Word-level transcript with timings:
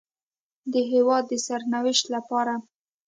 د 0.73 0.73
هېواد 0.91 1.23
د 1.27 1.33
سرنوشت 1.45 2.05
لپاره 2.15 2.53